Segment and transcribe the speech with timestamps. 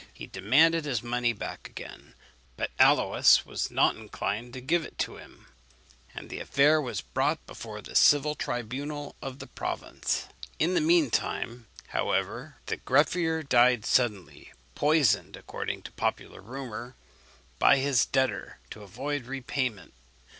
[0.15, 2.15] He demanded his money back again;
[2.57, 5.45] but Aluys was not inclined to give it him,
[6.15, 10.25] and the affair was brought before the civil tribunal of the province.
[10.57, 16.95] In the mean time, however, the greffier died suddenly; poisoned, according to the popular rumour,
[17.59, 19.93] by his debtor, to avoid repayment.